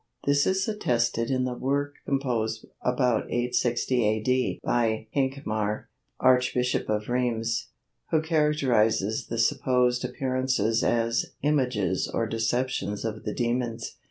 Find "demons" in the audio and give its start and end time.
13.35-13.97